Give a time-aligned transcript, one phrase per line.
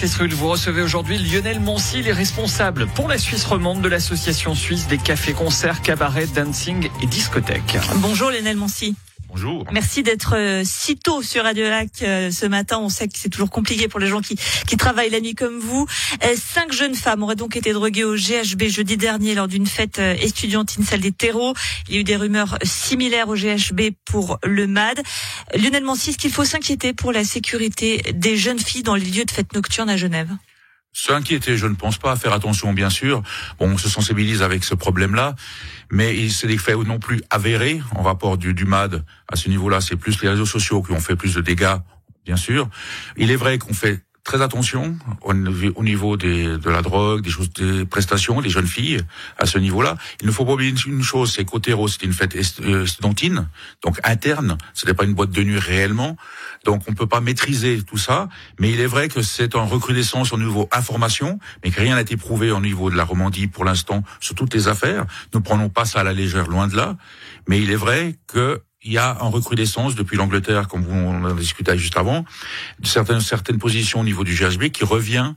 [0.00, 4.96] Vous recevez aujourd'hui Lionel Moncy, les responsables pour la Suisse romande de l'association suisse des
[4.96, 7.76] cafés, concerts, cabarets, dancing et discothèques.
[7.96, 8.94] Bonjour Lionel Moncy.
[9.28, 9.64] Bonjour.
[9.72, 12.78] Merci d'être euh, si tôt sur Radio Lac euh, ce matin.
[12.80, 14.36] On sait que c'est toujours compliqué pour les gens qui,
[14.66, 15.86] qui travaillent la nuit comme vous.
[16.24, 19.98] Euh, cinq jeunes femmes auraient donc été droguées au GHB jeudi dernier lors d'une fête
[19.98, 21.52] étudiantine, celle des terreaux.
[21.88, 25.02] Il y a eu des rumeurs similaires au GHB pour le MAD.
[25.54, 29.24] Lionel Mancy, est-ce qu'il faut s'inquiéter pour la sécurité des jeunes filles dans les lieux
[29.26, 30.30] de fête nocturne à Genève
[31.00, 32.16] S'inquiéter, je ne pense pas.
[32.16, 33.22] Faire attention, bien sûr.
[33.60, 35.36] Bon, on se sensibilise avec ce problème-là,
[35.92, 39.04] mais c'est des faits non plus avérés en rapport du, du MAD.
[39.30, 41.76] À ce niveau-là, c'est plus les réseaux sociaux qui ont fait plus de dégâts,
[42.26, 42.68] bien sûr.
[43.16, 47.50] Il est vrai qu'on fait très attention au, niveau des, de la drogue, des choses,
[47.54, 49.00] des prestations, des jeunes filles
[49.38, 49.96] à ce niveau-là.
[50.20, 53.48] Il ne faut pas oublier une chose, c'est qu'Otero, c'était une fête euh, estudiantine,
[53.82, 56.18] donc interne, n'est pas une boîte de nuit réellement.
[56.66, 58.28] Donc on ne peut pas maîtriser tout ça,
[58.60, 62.02] mais il est vrai que c'est en recrudescence au niveau information, mais que rien n'a
[62.02, 65.06] été prouvé au niveau de la Romandie pour l'instant sur toutes les affaires.
[65.32, 66.98] Nous prenons pas ça à la légère, loin de là.
[67.48, 71.34] Mais il est vrai que il y a en recrudescence depuis l'Angleterre, comme on en
[71.34, 72.24] discutait juste avant,
[72.82, 75.34] certaines certaines positions au niveau du GHB qui revient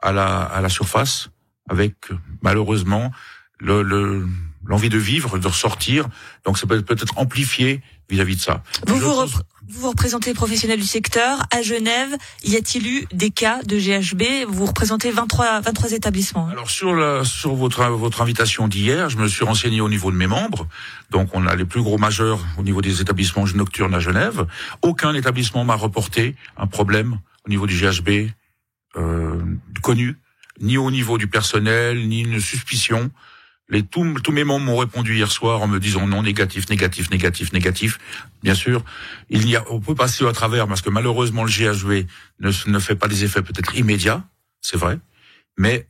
[0.00, 1.30] à la à la surface
[1.70, 1.94] avec
[2.42, 3.12] malheureusement
[3.60, 4.26] le, le
[4.68, 6.06] l'envie de vivre, de ressortir.
[6.44, 8.62] Donc ça peut peut-être amplifié vis-à-vis de ça.
[8.86, 9.26] Vous vous,
[9.68, 11.42] vous, représentez les professionnels du secteur.
[11.50, 16.48] À Genève, y a-t-il eu des cas de GHB Vous représentez 23, 23 établissements.
[16.48, 20.16] Alors sur, la, sur votre, votre invitation d'hier, je me suis renseigné au niveau de
[20.16, 20.66] mes membres.
[21.10, 24.46] Donc on a les plus gros majeurs au niveau des établissements nocturnes à Genève.
[24.82, 28.30] Aucun établissement m'a reporté un problème au niveau du GHB
[28.96, 29.40] euh,
[29.82, 30.16] connu,
[30.60, 33.10] ni au niveau du personnel, ni une suspicion.
[33.70, 37.10] Les, tous, tous mes membres m'ont répondu hier soir en me disant non négatif, négatif,
[37.10, 37.98] négatif, négatif.
[38.42, 38.82] Bien sûr,
[39.28, 42.06] il y a, on peut passer à travers parce que malheureusement le GHB
[42.40, 44.24] ne, ne fait pas des effets peut-être immédiats,
[44.62, 44.98] c'est vrai,
[45.58, 45.86] mais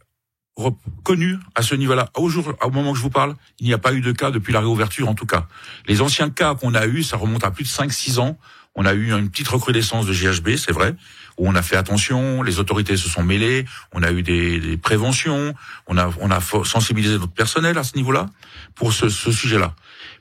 [0.58, 2.10] reconnu à ce niveau-là.
[2.16, 4.32] Au jour, au moment que je vous parle, il n'y a pas eu de cas
[4.32, 5.46] depuis la réouverture en tout cas.
[5.86, 8.36] Les anciens cas qu'on a eus, ça remonte à plus de 5-6 ans.
[8.74, 10.94] On a eu une petite recrudescence de GHB, c'est vrai,
[11.36, 14.76] où on a fait attention, les autorités se sont mêlées, on a eu des, des
[14.76, 15.54] préventions,
[15.86, 18.26] on a, on a sensibilisé notre personnel à ce niveau-là
[18.74, 19.74] pour ce, ce sujet-là.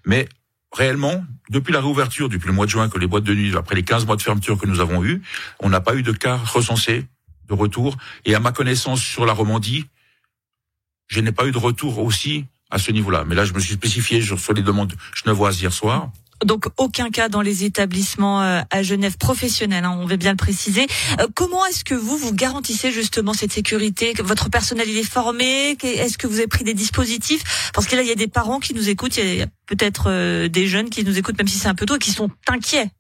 [0.05, 0.27] Mais
[0.71, 3.75] réellement, depuis la réouverture, depuis le mois de juin, que les boîtes de nuit, après
[3.75, 5.21] les 15 mois de fermeture que nous avons eus,
[5.59, 7.05] on n'a pas eu de cas recensés
[7.47, 7.97] de retour.
[8.25, 9.85] Et à ma connaissance sur la Romandie,
[11.07, 13.23] je n'ai pas eu de retour aussi à ce niveau-là.
[13.25, 16.11] Mais là, je me suis spécifié sur les demandes genevoises hier soir.
[16.45, 20.37] Donc aucun cas dans les établissements euh, à Genève professionnels, hein, on veut bien le
[20.37, 20.85] préciser.
[21.19, 25.77] Euh, comment est-ce que vous vous garantissez justement cette sécurité Votre personnel il est formé
[25.81, 27.71] Est-ce que vous avez pris des dispositifs?
[27.73, 30.05] Parce que là il y a des parents qui nous écoutent, il y a peut-être
[30.07, 32.29] euh, des jeunes qui nous écoutent même si c'est un peu tôt et qui sont
[32.47, 32.91] inquiets.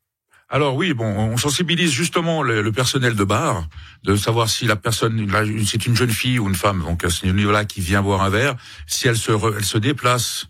[0.49, 3.67] Alors oui, bon, on sensibilise justement le, personnel de bar,
[4.03, 5.27] de savoir si la personne,
[5.65, 8.29] c'est une jeune fille ou une femme, donc à ce niveau-là qui vient boire un
[8.29, 8.55] verre,
[8.87, 10.47] si elle se, elle se déplace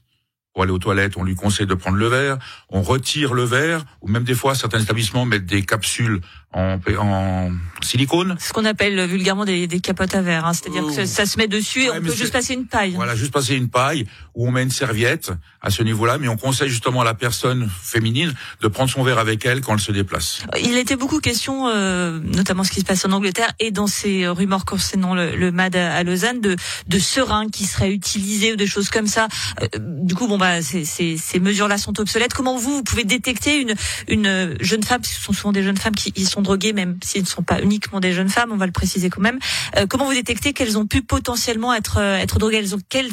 [0.57, 3.85] pour aller aux toilettes, on lui conseille de prendre le verre, on retire le verre,
[4.01, 6.19] ou même des fois certains établissements mettent des capsules
[6.57, 7.51] en, en
[7.83, 8.35] silicone.
[8.39, 10.53] Ce qu'on appelle vulgairement des, des, capotes à verre, hein.
[10.53, 12.93] c'est-à-dire que ça, se met dessus et on peut juste passer une paille.
[12.95, 15.31] Voilà, juste passer une paille où on met une serviette
[15.61, 19.19] à ce niveau-là, mais on conseille justement à la personne féminine de prendre son verre
[19.19, 20.41] avec elle quand elle se déplace.
[20.63, 23.87] Il a été beaucoup question, euh, notamment ce qui se passe en Angleterre et dans
[23.87, 26.55] ces rumeurs concernant le, le MAD à Lausanne, de,
[26.87, 29.27] de seringues qui seraient utilisées ou des choses comme ça.
[29.61, 32.33] Euh, du coup, bon bah ces, ces, ces mesures-là sont obsolètes.
[32.33, 33.75] Comment vous, vous pouvez détecter une,
[34.07, 37.27] une jeune femme, ce sont souvent des jeunes femmes qui sont droguées, même s'ils ne
[37.27, 39.39] sont pas uniquement des jeunes femmes, on va le préciser quand même.
[39.75, 42.57] Euh, comment vous détectez qu'elles ont pu potentiellement être euh, être droguées?
[42.57, 43.11] Elles ont quelle,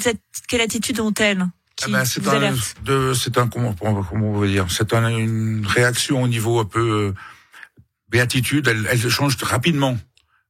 [0.49, 1.45] quelle attitude ont-elles
[1.83, 6.23] ah ben, c'est un, c'est un comment, comment on veut dire, c'est un, une réaction
[6.23, 7.15] au niveau un peu euh,
[8.11, 8.69] béatitude.
[8.69, 9.99] Elle, elle change rapidement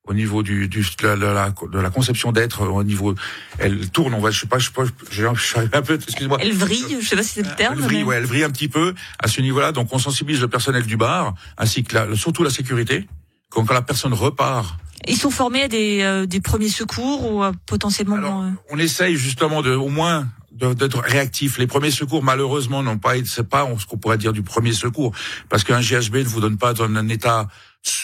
[0.06, 3.14] au niveau du, du de, la, de, la, conception d'être au niveau
[3.58, 5.26] elle tourne on va je sais pas je sais pas je,
[5.72, 8.16] un peu excusez-moi elle vrille je sais pas si c'est le terme elle vrille ouais
[8.16, 9.72] elle vrille un petit peu à ce niveau-là.
[9.72, 13.08] Donc on sensibilise le personnel du bar ainsi que la, surtout la sécurité.
[13.50, 17.44] Quand, quand la personne repart ils sont formés à des, euh, des premiers secours ou
[17.44, 21.58] euh, potentiellement Alors, euh, on essaye justement de au moins d'être réactif.
[21.58, 25.12] Les premiers secours, malheureusement, n'ont pas, c'est pas ce qu'on pourrait dire du premier secours,
[25.48, 27.48] parce qu'un GHB ne vous donne pas dans un état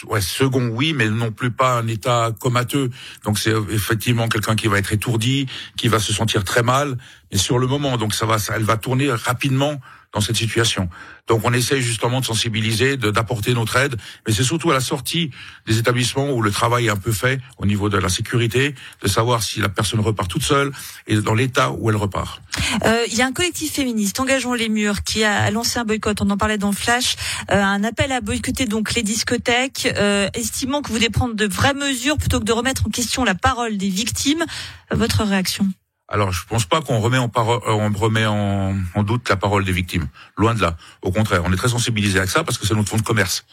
[0.08, 2.90] ouais, second, oui, mais non plus pas un état comateux.
[3.24, 5.46] Donc c'est effectivement quelqu'un qui va être étourdi,
[5.76, 6.96] qui va se sentir très mal,
[7.30, 9.80] mais sur le moment, donc ça va, ça, elle va tourner rapidement
[10.12, 10.88] dans cette situation.
[11.28, 13.96] Donc on essaye justement de sensibiliser, d'apporter notre aide,
[14.26, 15.30] mais c'est surtout à la sortie
[15.66, 19.08] des établissements où le travail est un peu fait au niveau de la sécurité, de
[19.08, 20.72] savoir si la personne repart toute seule
[21.06, 22.42] et dans l'état où elle repart.
[22.84, 26.20] Euh, il y a un collectif féministe, Engageons les murs, qui a lancé un boycott.
[26.20, 27.16] On en parlait dans Flash,
[27.50, 31.46] euh, un appel à boycotter donc les discothèques, euh, estimant que vous devez prendre de
[31.46, 34.44] vraies mesures plutôt que de remettre en question la parole des victimes.
[34.90, 35.68] Votre réaction?
[36.12, 38.74] Alors, je pense pas qu'on remet on remet en,
[39.04, 40.08] doute la parole des victimes.
[40.36, 40.76] Loin de là.
[41.02, 43.46] Au contraire, on est très sensibilisé à ça parce que c'est notre fonds de commerce.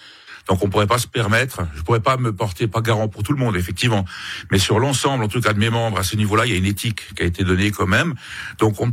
[0.47, 1.61] Donc, on pourrait pas se permettre.
[1.75, 4.05] Je pourrais pas me porter pas garant pour tout le monde, effectivement,
[4.49, 6.57] mais sur l'ensemble, en tout cas de mes membres, à ce niveau-là, il y a
[6.57, 8.15] une éthique qui a été donnée quand même.
[8.57, 8.87] Donc, on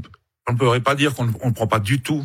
[0.53, 2.25] ne pourrait pas dire qu'on ne prend pas du tout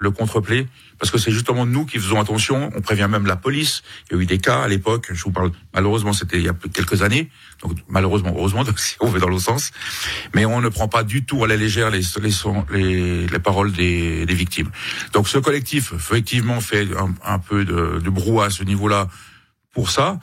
[0.00, 0.66] le contreplay,
[0.98, 2.70] parce que c'est justement nous qui faisons attention.
[2.74, 3.82] On prévient même la police.
[4.10, 5.08] Il y a eu des cas à l'époque.
[5.12, 5.52] Je vous parle.
[5.74, 7.28] Malheureusement, c'était il y a quelques années.
[7.62, 9.72] Donc malheureusement, heureusement, donc, si on veut dans l'autre sens.
[10.34, 12.00] Mais on ne prend pas du tout à la légère les
[12.70, 14.70] les, les, paroles des, des, victimes.
[15.12, 16.88] Donc ce collectif effectivement fait
[17.24, 19.08] un, peu de, de brouhaha à ce niveau-là
[19.74, 20.18] pour ça.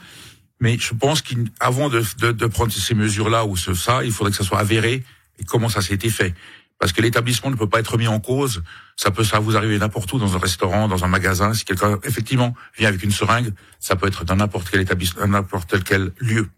[0.60, 4.32] Mais je pense qu'avant de, de, de, prendre ces mesures-là ou ce, ça, il faudrait
[4.32, 5.04] que ça soit avéré
[5.38, 6.34] et comment ça s'est été fait
[6.78, 8.62] parce que l'établissement ne peut pas être mis en cause.
[8.96, 11.54] Ça peut ça vous arriver n'importe où, dans un restaurant, dans un magasin.
[11.54, 15.82] Si quelqu'un effectivement vient avec une seringue, ça peut être dans n'importe quel établissement, n'importe
[15.84, 16.48] quel lieu.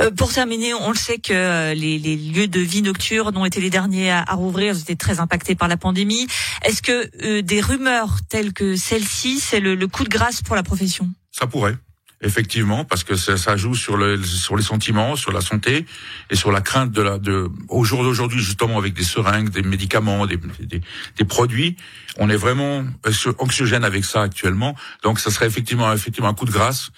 [0.00, 3.44] Euh, pour terminer, on le sait que euh, les, les, lieux de vie nocturne ont
[3.44, 6.26] été les derniers à, à rouvrir, ils étaient très impactés par la pandémie.
[6.64, 10.56] Est-ce que euh, des rumeurs telles que celle-ci, c'est le, le coup de grâce pour
[10.56, 11.10] la profession?
[11.32, 11.76] Ça pourrait.
[12.20, 15.86] Effectivement, parce que ça, ça, joue sur, le, sur les sentiments, sur la santé
[16.30, 19.62] et sur la crainte de la de au jour d'aujourd'hui justement avec des seringues, des
[19.62, 20.80] médicaments, des, des,
[21.16, 21.76] des, produits,
[22.16, 22.84] on est vraiment
[23.38, 24.74] anxiogène avec ça actuellement.
[25.04, 26.90] Donc, ça serait effectivement effectivement un coup de grâce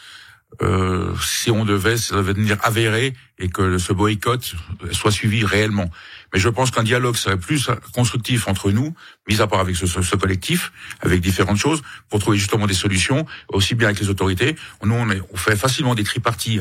[0.62, 4.54] euh, si on devait, ça devait devenir avéré et que ce boycott
[4.92, 5.90] soit suivi réellement.
[6.32, 8.94] Mais je pense qu'un dialogue serait plus constructif entre nous,
[9.28, 13.26] mis à part avec ce, ce, collectif, avec différentes choses, pour trouver justement des solutions,
[13.48, 14.56] aussi bien avec les autorités.
[14.84, 16.60] Nous, on, est, on fait facilement des triparties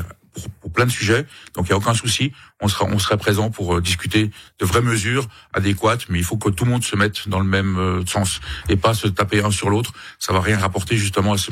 [0.62, 1.26] pour, plein de sujets,
[1.56, 2.32] donc il n'y a aucun souci.
[2.62, 6.38] On sera, on serait présent pour euh, discuter de vraies mesures adéquates, mais il faut
[6.38, 8.40] que tout le monde se mette dans le même euh, sens
[8.70, 9.94] et pas se taper un sur l'autre.
[10.20, 11.52] Ça va rien rapporter justement à ces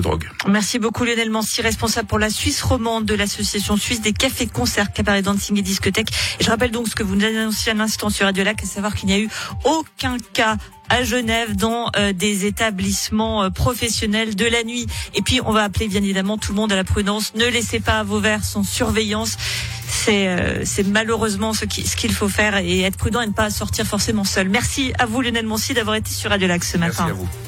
[0.00, 0.28] drogue.
[0.46, 4.92] Merci beaucoup Lionel Mancy, responsable pour la Suisse romande de l'association suisse des cafés, concerts,
[4.92, 6.10] cabaret dancing et discothèques.
[6.40, 8.66] Et je rappelle donc ce que vous nous annonciez à l'instant sur Radio Lac, à
[8.66, 9.28] savoir qu'il n'y a eu
[9.64, 10.56] aucun cas
[10.88, 14.86] à Genève dans euh, des établissements euh, professionnels de la nuit.
[15.14, 17.34] Et puis on va appeler bien évidemment tout le monde à la prudence.
[17.34, 19.36] Ne laissez pas vos verres sans surveillance.
[19.86, 23.86] C'est euh, malheureusement ce qu'il ce faut faire et être prudent et ne pas sortir
[23.86, 24.48] forcément seul.
[24.48, 27.04] Merci à vous Lionel Mancy d'avoir été sur Radio Lac ce matin.
[27.06, 27.47] Merci à vous.